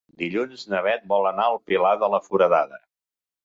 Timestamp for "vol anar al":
1.11-1.61